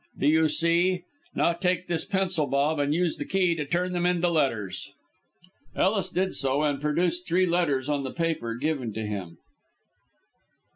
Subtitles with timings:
[0.17, 1.03] Do you see?
[1.35, 4.89] Now take this pencil, Bob, and use the key to turn them into letters."
[5.75, 9.37] Ellis did so, and produced three letters on the paper given to him.